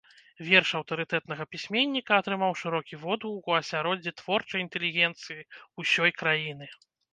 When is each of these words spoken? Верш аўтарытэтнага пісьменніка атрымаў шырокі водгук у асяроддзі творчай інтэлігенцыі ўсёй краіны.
Верш 0.47 0.69
аўтарытэтнага 0.77 1.45
пісьменніка 1.53 2.11
атрымаў 2.21 2.57
шырокі 2.63 2.99
водгук 3.03 3.43
у 3.53 3.57
асяроддзі 3.61 4.15
творчай 4.23 4.59
інтэлігенцыі 4.67 5.47
ўсёй 5.85 6.11
краіны. 6.25 6.65